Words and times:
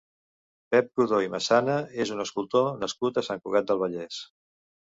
Pep 0.75 0.87
Codó 0.99 1.19
i 1.25 1.29
Masana 1.33 1.75
és 2.05 2.13
un 2.17 2.25
escultor 2.25 2.67
nascut 2.87 3.21
a 3.21 3.25
Sant 3.29 3.45
Cugat 3.47 3.69
del 3.73 3.83
Vallès. 3.85 4.19